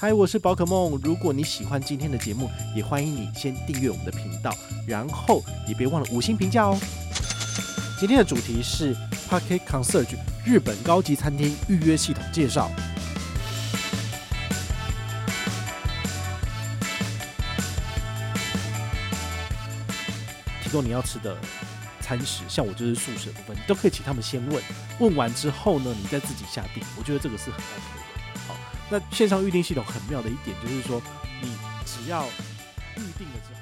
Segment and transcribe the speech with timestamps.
[0.00, 0.98] 嗨，我是宝可梦。
[1.04, 4.50] 如果你喜欢今天的节目，也欢迎你先订阅我们的频道，
[4.86, 6.78] 然后也别忘了五星评价哦。
[7.98, 8.96] 今天的主题是
[9.28, 12.70] Pocket Concierge 日本高级餐厅预约系统介绍。
[20.64, 21.36] 提供你要吃的
[22.00, 24.62] 餐食，像我就是素食的部分，你都可以请他们先问，
[24.98, 26.82] 问完之后呢，你再自己下定。
[26.98, 27.99] 我觉得这个是很 OK 的。
[28.92, 31.00] 那线上预订系统很妙的一点就是说，
[31.40, 31.48] 你
[31.84, 32.26] 只要
[32.96, 33.60] 预定了之后，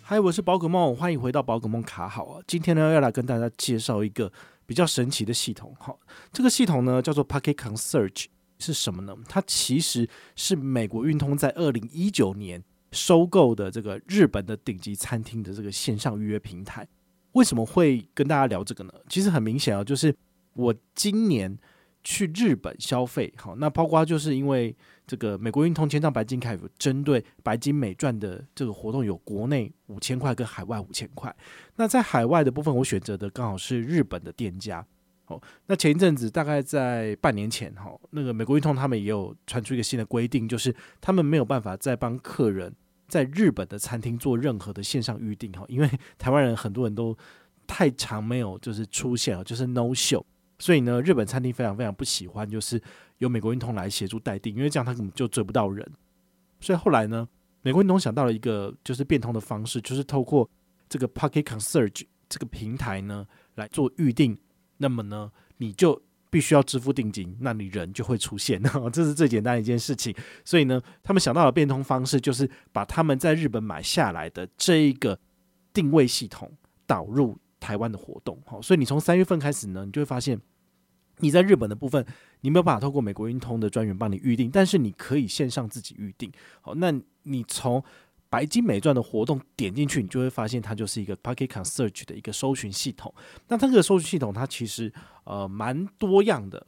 [0.00, 2.42] 嗨，我是宝可梦，欢迎回到宝可梦卡好啊。
[2.46, 4.32] 今天呢，要来跟大家介绍一个
[4.64, 5.76] 比较神奇的系统。
[5.78, 6.00] 好，
[6.32, 8.24] 这个系统呢叫做 Pocket Concierge，
[8.58, 9.14] 是什么呢？
[9.28, 16.88] 它其实是美国运通在二零一九年收购的这个日本的顶级餐厅的这个线上预约平台。
[17.32, 18.94] 为什么会跟大家聊这个呢？
[19.10, 20.16] 其实很明显啊，就是
[20.54, 21.58] 我今年。
[22.08, 24.74] 去日本消费，好，那包括就是因为
[25.08, 31.34] 这个美国运通签帐白金卡，有针对白金美钻的这个活动，有国内五千块跟海外五千块。
[31.74, 34.86] 那在海外的部分，我选择的刚好是日本的店家。
[35.26, 42.72] 哦，那前一阵子大概在半年前，哈，那个美国运通他们也有传出一个新的规定，就是他们没有办法再帮客人
[43.08, 47.18] 在日本的餐厅做任何的线上预定，哈，因为台湾人很多人都
[47.66, 50.22] 太常没有就是出现了，就是 no show。
[50.58, 52.80] 所以呢，日本餐厅非常非常不喜欢，就是
[53.18, 55.86] 由美国运通来协助代订，因为这样他根本就追不到人。
[56.60, 57.28] 所以后来呢，
[57.62, 60.48] 美国运通想到了一个就是变通的方式，就是透过
[60.88, 63.26] 这个 Pocket Concierge 这个平台呢
[63.56, 64.38] 来做预订。
[64.78, 70.14] 那么呢，你就必须要支付定金，那你人就会出现， 这是最简单的一件事情。
[70.44, 75.18] 所以呢，他们想到的变通方式就是把他们在日本买下来的这一个
[75.74, 76.50] 定位系统
[76.86, 77.38] 导入。
[77.58, 80.40] 台湾的活动，好，所以你从三月份开始呢，你就会发现
[81.18, 82.04] 你在日本的部分，
[82.42, 86.30] 你没有办法透过美国运通的专员帮你预定，但是你可以线上自己预定。
[86.60, 86.92] 好，那
[87.22, 87.82] 你从
[88.28, 93.12] 白金美钻的活动点进去，你就会发现它就是一个 Pocket Concierge 的一个搜寻系统。
[93.48, 94.92] 那它这个搜寻系统，它其实
[95.24, 96.66] 呃蛮多样的，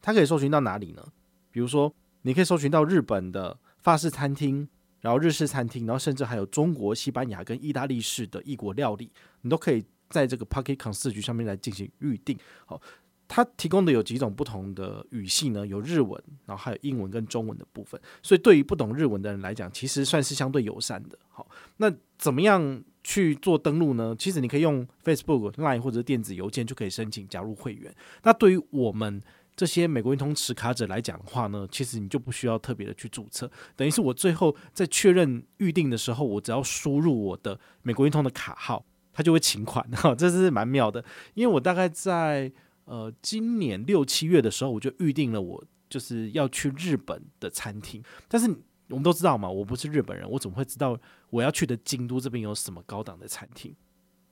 [0.00, 1.04] 它可以搜寻到哪里呢？
[1.50, 4.68] 比如说，你可以搜寻到日本的法式餐厅，
[5.00, 9.10] 然后日式餐厅，然后甚至还有中国、西班牙跟意大利式的异国料理，
[9.40, 9.84] 你都可以。
[10.10, 12.80] 在这个 Pocket Concierge 上面来进行预定，好，
[13.26, 15.64] 它提供的有几种不同的语系呢？
[15.64, 17.98] 有日文，然后还有英文跟中文的部分。
[18.22, 21.16] 所以对于不懂日文的人来讲，其实算是相对友善的。
[21.28, 24.16] 好，那怎么样去做登录呢？
[24.18, 27.94] 其实你可以用 Facebook、Line 或者电子邮件就可以申请加入会员。
[28.24, 29.22] 那对于我们
[29.54, 38.84] 这些美国运通持卡者来讲的话呢，其实你就不需要特别的去注册，等于是我最后在确认预定的时候，我只要输入我的美国运通的卡号。
[39.12, 41.04] 他就会请款， 哈，这是蛮妙的。
[41.34, 42.50] 因为我大概在
[42.84, 48.02] 呃今年六七月的时候，我就预定了我就是要去日本的餐厅。
[48.28, 48.48] 但是
[48.88, 50.98] 我们都知道嘛，我不是日本人，我怎么会知道
[51.30, 53.74] 我要去的京都这边有什么高档的餐厅？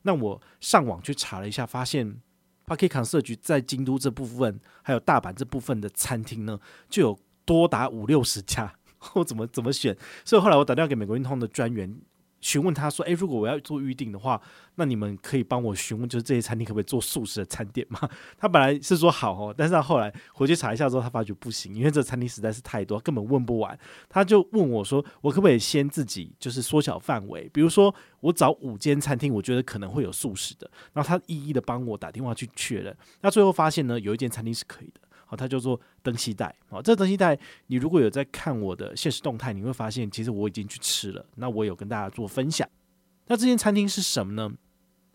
[0.03, 2.21] 那我上网去查了一下，发现
[2.67, 8.75] Pocket Concierge 在京都这部分，还有大阪这部分的餐厅呢，就有多达五六十家。
[9.15, 9.97] 我怎么怎么选？
[10.25, 12.01] 所以后来我打电话给美国运通的专员。
[12.41, 14.41] 询问他说：“诶，如果我要做预定的话，
[14.77, 17.99] 那你们可以帮我询问，就是这些餐厅可不可以做素食的餐点吗？”
[18.39, 23.79] 他本来是说好哦，但是他后来回去查一下之后，他发觉不行，因为这餐厅实在是太多，根本问不完。
[24.09, 27.49] 他就问我说：“我可不可以先自己就是缩小范围？
[27.53, 32.97] 比如说我找五间餐厅，我觉得可能会有素食的，然后他一一的帮我打电话去确认。
[33.21, 35.01] 那最后发现呢，有一间餐厅是可以的。”
[35.31, 36.53] 好，它叫做灯西带。
[36.71, 41.25] 好，这登西带，你如果有在看我的现实动态，你会发现其实我已经去吃了。
[41.37, 42.67] 那我有跟大家做分享。
[43.27, 44.51] 那这间餐厅是什么呢？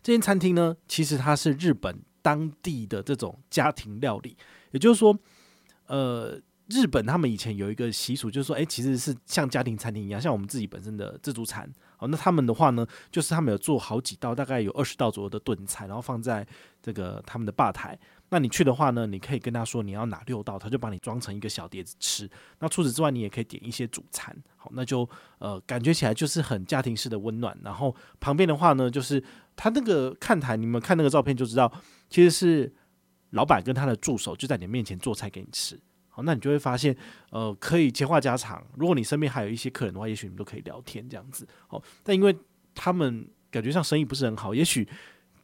[0.04, 4.36] 这间餐厅呢，其实它是日本当地的这种家庭料理。
[4.70, 5.18] 也就是说，
[5.86, 11.68] 呃，日本他们以前有一个习俗，就是说，诶，其实是像家庭餐厅一样，像我们自己本身的自助餐。
[11.96, 16.46] 好，那他们的话呢，就是他们有做好几道，大概有二十道左右的炖菜，然后放在
[16.80, 17.98] 这个他们的吧台。
[18.34, 22.28] 那你去的话呢，你可以跟他说你要哪六道，他就帮你装成一个小碟子吃。
[22.58, 24.36] 那除此之外，你也可以点一些主餐。
[24.56, 25.08] 好，那就
[25.38, 27.56] 呃感觉起来就是很家庭式的温暖。
[27.62, 29.22] 然后旁边的话呢，就是
[29.54, 31.72] 他那个看台，你们看那个照片就知道，
[32.10, 32.74] 其实是
[33.30, 35.80] 老板跟他的助手就在你面前做菜给你吃。
[36.08, 36.96] 好，那你就会发现，
[37.30, 38.66] 呃，可以闲话家常。
[38.76, 41.46] 如果你身边还有一些客人的话，也许你们都可以聊天这样子。
[41.68, 42.36] 好，但因为
[42.74, 44.88] 他们感觉上生意不是很好，也许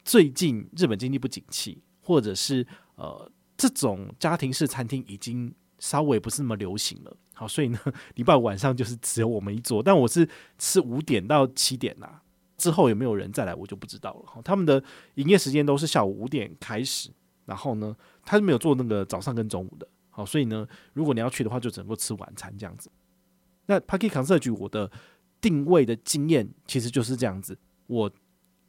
[0.05, 1.81] 最近日本经济不景气。
[2.01, 2.67] 或者是
[2.97, 7.17] 呃，这种家庭式餐厅已经稍微不是那么流行了。
[7.35, 7.79] 好，所以呢，
[8.17, 9.83] 礼拜五晚上就是只有我们一桌。
[9.83, 12.23] 但我是吃五点到七点呐、啊，
[12.59, 14.23] 之后有没有人再来，我就不知道了。
[14.27, 14.83] 好，他们的
[15.15, 17.11] 营业时间都是下午五点开始，
[17.47, 19.89] 然后呢，他是没有做那个早上跟中午的。
[20.11, 22.91] 好，所以呢，如果你要去的话，就只能够吃晚餐这样子。
[23.65, 24.91] 那 Parking Concierge 我的
[25.41, 27.57] 定位的经验其实就是这样子，
[27.87, 28.11] 我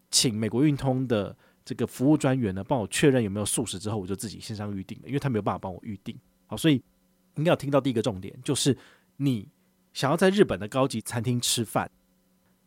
[0.10, 6.18] 请美国运通的这个服务专员呢，帮我确认有没有素食之后，我就自己线上预定了，因为他没有办法帮我预定。
[6.48, 6.82] 好，所以
[7.36, 8.78] 应该要听到第一个重点，就是
[9.18, 9.48] 你
[9.94, 11.90] 想要在日本的高级餐厅吃饭。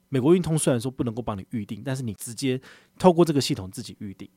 [0.08, 2.61] 美国运通虽然说不能够帮你预定，但是你直接
[2.99, 4.29] 透过这个系统自己预定。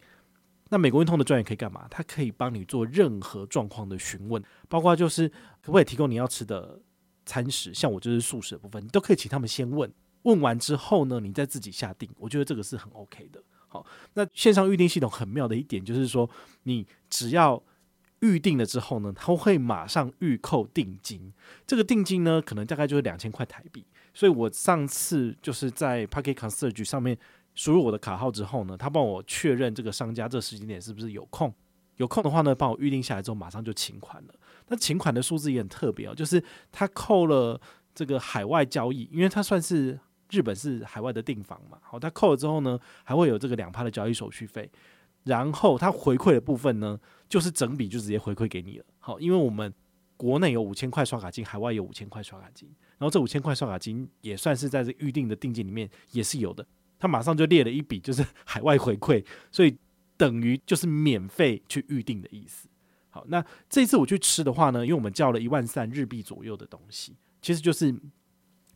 [0.70, 1.88] 那美国运通的专员可以干嘛？
[1.90, 5.30] 他可以帮你做任何状况的询问，包括就是
[5.62, 6.82] 可不可以提供你要吃的
[7.26, 9.90] 餐食，像我就是素食的部分，你都可以请他们先问，
[10.24, 12.10] 问完之后呢，你再自己下定。
[12.18, 13.42] 我觉得这个是很 OK 的。
[14.14, 16.30] 那线上预定系统很妙的一点就是说，
[16.64, 17.62] 你只要
[18.20, 21.34] 预定了之后呢，他会马上预扣定金。
[21.66, 23.86] 这个定金呢，可能大概就是两千块台币。
[24.14, 27.16] 所以我上次就是在 Parking Concierge 上面
[27.54, 31.54] 输入我的卡号之后呢，他帮我确认这个商家这时间点是不是有空，
[31.98, 34.34] 有空的话呢，帮我预定下来之后马上就请款了。
[34.70, 37.62] 那请款的数字也很特别哦，就是他扣了
[37.94, 44.70] 这个海外交易，因为他算是日本是海外的订房嘛，好，他扣了之后呢，还会有这个两趴的交易手续费，
[45.24, 48.86] 然后他回馈的部分呢，就是整笔就直接回馈给你了。
[49.00, 49.74] 好，因为我们
[50.16, 52.68] 国内有五千块刷卡金，海外有五千块刷卡金。
[52.98, 56.66] 然后这五千块刷卡金也算是在这预定的定金里面也是有的，
[56.98, 59.78] 他马上就列了一笔，就是海外回馈，所以
[60.18, 62.68] 等于就是免费去预定的意思。
[63.10, 67.96] 好，那这次我去吃的话呢，因为我们叫了一万三日币左右的东西，其实就是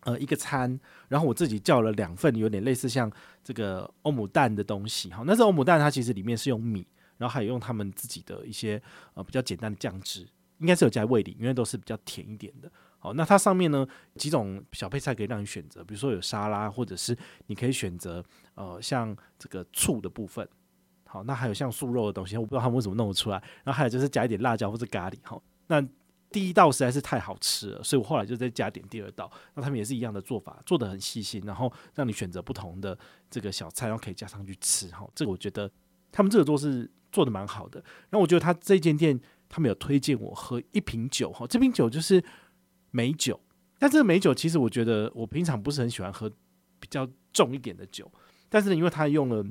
[0.01, 3.12] 呃一个餐，然后我自己叫了两份有点类似像
[3.44, 5.12] 这个欧姆蛋的东西。
[5.12, 6.86] 好，那这欧姆蛋它其实里面是用米，
[7.18, 8.81] 然后还有用他们自己的一些
[9.13, 10.27] 呃比较简单的酱汁，
[10.59, 12.71] 应该是有加味里，因为都是比较甜一点的。
[13.00, 17.18] 好，那它上面呢几种小配菜可以让你选择，比如说有沙拉，或者是
[17.48, 20.48] 你可以选择呃像这个醋的部分。
[21.07, 23.38] 好，那还有像素肉的东西，我不知道他们为什么弄得出来。
[23.63, 25.18] 然后还有就是加一点辣椒或者咖喱。
[25.24, 25.83] 好，那
[26.31, 29.30] 第一道实在是太好吃了，所以我后来就再加点第二道。
[29.54, 32.98] 那他们也是一样的做法，做的很细心，然后让你选择不同的
[33.30, 34.88] 这个小菜，然后可以加上去吃。
[34.89, 35.69] 哈，这个我觉得
[36.12, 37.80] 他们这个做是做的蛮好的。
[38.10, 39.19] 然后我觉得他这间店
[39.50, 41.31] 他们有推荐我喝一瓶酒。
[41.31, 42.24] 哈，这瓶酒就是。
[42.94, 43.39] 美酒，
[43.80, 46.30] 但这个美酒其实我觉得我平常不是很喜欢喝
[46.77, 48.12] 比较重一点的酒，
[48.50, 49.42] 但是呢，因为它用了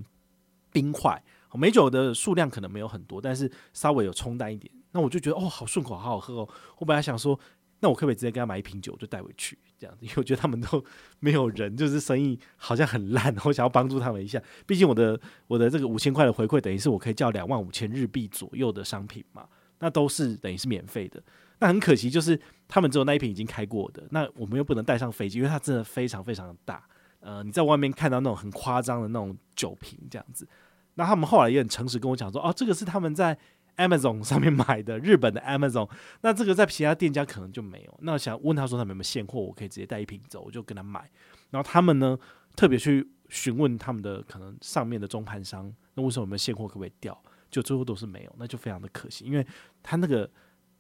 [0.70, 1.24] 冰块，
[1.54, 6.48] 美酒的数量可能没有很多，但是稍微有冲淡一点，那我就觉得哦，好顺口，好好喝哦。
[6.78, 7.38] 我本来想说，
[7.80, 10.04] 那我可不可以直接给他买一瓶酒就带回去这样子？
[10.04, 10.84] 因为我觉得他们都
[11.18, 14.42] 没有人，就是生意好像很烂，我想要帮助他们一下。
[14.66, 19.46] 毕竟我的我的这个五千块的回馈，等于是我可以叫两万五千日币左右的商品嘛，
[19.78, 21.22] 那都是等于是免费的。
[21.58, 26.82] 那很可惜，就是他们只有那一瓶已经开过的，那我们又不能带上飞机，因为它真的非常非常的大。
[27.20, 30.48] 呃，你在外面看到那种很夸张的那种酒瓶这样子，
[30.94, 33.38] 那他们后来也很诚实跟我讲说，哦，这个是他们在
[33.80, 35.88] Amazon 上面买的，日本的 Amazon。
[36.20, 37.98] 那这个在其他店家可能就没有。
[38.02, 41.10] 那我想问他说他们有没有现货，我可以直接带一瓶走，我就跟他买。
[41.50, 42.18] 然后他们呢，
[42.54, 47.20] 特别去询问他们的可能上面的中盘商，那为什么有没有现货，可不可以调？
[47.50, 49.46] 就最后都是没有，那就非常的可惜，因为
[49.82, 50.30] 他那个。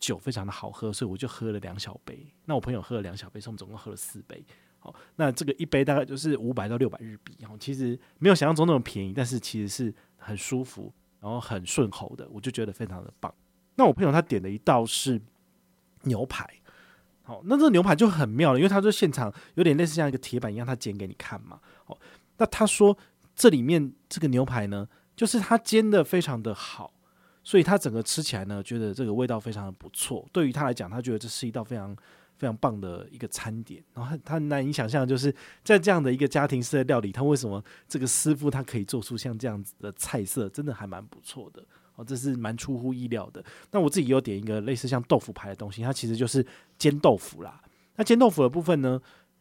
[0.00, 2.26] 酒非常的好喝，所以我就喝了两小杯。
[2.46, 4.42] 那我朋友喝了两小杯，所以我们总共喝了四杯。
[4.78, 7.36] 好，那这个一杯大概就是五百到六百日币。
[7.38, 13.32] 然后其实没有想象中那么便宜，但是其实是很舒服，然后很顺口的，我就觉得非常的棒。
[13.76, 15.20] 那我朋友他点的一道是
[16.02, 16.48] 牛排，
[17.22, 21.60] 好，那这个牛排就很妙了，因为他说现场有点类似像一个铁板一样，他煎给你看嘛。
[21.84, 21.98] 好，
[22.38, 22.96] 那他说
[23.36, 26.92] 这里面这个牛排呢，就是他煎的非常的好。
[27.42, 30.28] 所以他整个吃起来呢，觉得这个味道非常的不错。
[30.30, 31.96] 对于他来讲，他觉得这是一道非常
[32.40, 33.80] 非常棒的一个餐点。
[33.94, 35.32] 然后他难以想象，就是
[35.62, 41.62] 在这样的一个家庭式的料理，他为什么这个师傅他可以做出像这样子的菜色，真的还蛮不错的。
[41.94, 43.44] 哦，这是蛮出乎意料的。
[43.70, 46.44] 那我自己有点一个类似像豆腐排的东西，它其实就是
[46.76, 47.62] 煎豆腐啦。
[47.94, 49.00] 那煎豆腐的部分呢，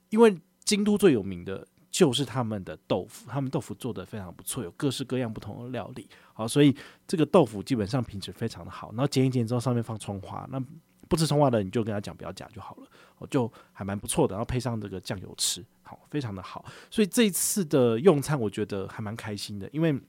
[0.09, 1.65] 因为京都最有名的。
[1.91, 6.73] 就是他们的豆腐，他们豆腐做得非常不错，有各式各样不同的料理，好，所以
[7.07, 8.91] 这个豆腐基本上品质非常的好。
[8.91, 10.63] 然后煎一煎之后，上面放葱花，那
[11.09, 12.87] 不吃葱花的你就跟他讲不要加就好了，
[13.17, 14.33] 哦，就还蛮不错的。
[14.33, 16.63] 然后配上这个酱油吃，好，非常的好。
[16.89, 19.99] 所以这一次的用餐，我觉得还蛮开心的，因为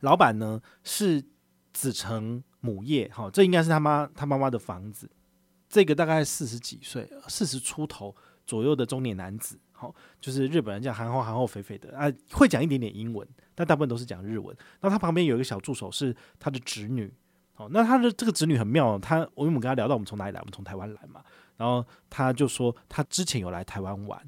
[0.00, 1.22] 老板呢是
[1.72, 5.08] 子承母业，好，这应该是他妈他妈妈的房子。
[5.68, 8.14] 这个大概四十几岁，四十出头
[8.46, 9.58] 左右的中年男子。
[9.72, 14.56] 好，就是日本人讲韩后韩后肥肥的啊，会讲一点点英文，但大部分都是讲日文。
[14.80, 17.12] 那他旁边有一个小助手是他的侄女，
[17.70, 21.22] 那他的这个侄女很妙，他我因为我们跟他聊到我们从哪里来，我们从台湾来嘛，
[21.56, 24.20] 然后他就说他之前有来台湾玩，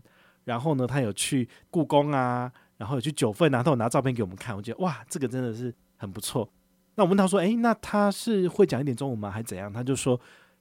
[0.44, 6.48] 然后呢他有去故宫啊，然后有去九份啊，他有拿照片给我们看，我觉得哇，这个真的是很不错。
[6.96, 9.72] 那我问他说，诶，那他是会讲一点中文吗，还是怎样？
[9.72, 10.20] 他就说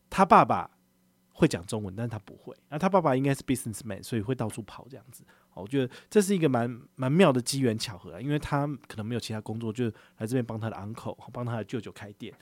[0.10, 0.70] 他爸爸
[1.32, 2.56] 会讲中文，但是他不会。
[2.70, 5.24] 那他爸爸应该是 businessman，所以会到处跑这样子。
[5.53, 9.86] 我觉得这是一个蛮蛮妙的机缘巧合啊，因为他可能没有其他工作，就
[10.18, 12.34] 来这边帮他的 uncle，帮他的舅舅开店。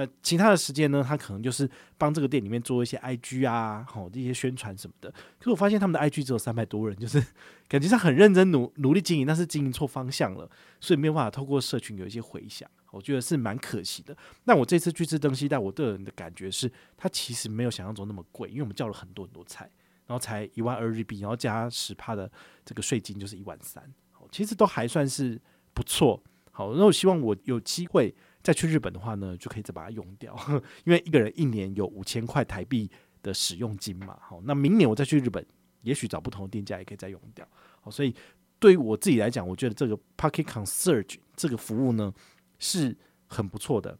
[0.00, 5.10] 那其他的时间呢，他可能就是帮这个店里面做一些 IG 啊，好这些宣传什么的。
[5.10, 7.22] 可是我发现他们的 IG 只有三百多人，就是
[7.68, 12.66] 感觉上很认真努努力经营，但是经营错方向了，所以没有办法透过社群有一些回响。
[12.92, 14.16] 我觉得是蛮可惜的。
[14.44, 19.70] 那我这次去吃登西带，我个人的感觉是，它其实没有想象中那么贵，因为我们叫了很多很多菜，
[20.06, 22.30] 然后才一万二日币，然后加十帕的
[22.64, 23.84] 这个税金就是一万三，
[24.32, 25.38] 其实都还算是
[25.74, 26.22] 不错。
[26.50, 28.14] 好，那我希望我有机会。
[28.42, 30.34] 再去日本的话呢，就可以再把它用掉，
[30.84, 32.90] 因为一个人一年有五千块台币
[33.22, 34.16] 的使用金嘛。
[34.18, 35.44] 好，那明年我再去日本，
[35.82, 37.46] 也许找不同的店家也可以再用掉。
[37.82, 38.14] 好，所以
[38.58, 42.12] 对于我自己来讲，我觉得这个 Pocket Concierge 这个服务呢
[42.58, 43.98] 是很不错的。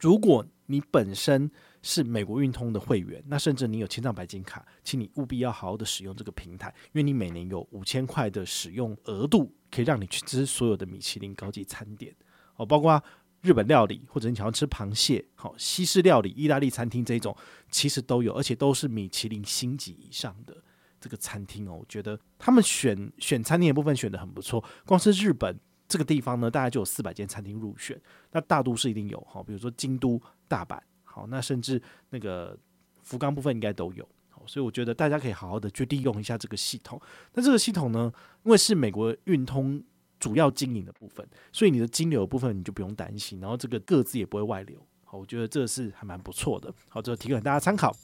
[0.00, 1.50] 如果你本身
[1.82, 12.16] 是美国运通的会员，那甚至你有千帐白金卡，请你务必要好好的使用这个平台，因为你每年有五千块的使用额度，可以让你去吃所有的米其林高级餐点。
[12.56, 13.02] 哦，包括。
[13.44, 17.36] 日本料理，或者你想要吃螃蟹，好西式料理、意大利餐厅这一种，
[17.70, 20.56] 其实都有，而且都是米其林星级以上的
[20.98, 21.76] 这个餐厅哦。
[21.78, 24.64] 我觉得他们选选餐厅的部分选得很不错。
[24.86, 28.00] 光是日本这个地方呢，大概就有四百间餐厅入选。
[28.32, 32.58] 那大都市一定有哈，比如说京都、大阪，好，那甚至那个
[33.02, 34.08] 福冈部分应该都有。
[34.46, 36.98] 所以我觉得大家可以好好的去利用一下这个系统。
[37.34, 38.10] 那这个系统呢，
[38.44, 39.84] 因为是美国运通。
[40.18, 44.76] 主要经营的部分，所以你的金流部分你就不用担心，然后这个各自也不会外流。
[45.04, 46.72] 好，我觉得这是还蛮不错的。
[46.88, 47.94] 好，这个提供给大家参考。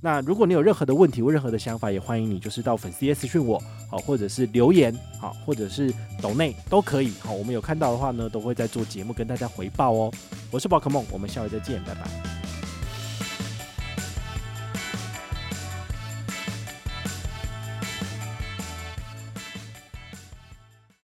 [0.00, 3.60] 那如果你有任何的问题或任何的想法，也欢迎你就是到粉丝页私讯我，
[3.90, 7.10] 好，或者是留言，好，或者是抖内都可以。
[7.20, 10.12] 好，我们有看到的话呢，都会在做节目跟大家回报哦。
[10.52, 12.37] 我是宝可梦，我们下回再见，拜拜。